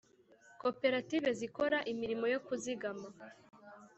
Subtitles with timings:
[0.61, 3.07] Koperative zikora imirimo yo kuzigama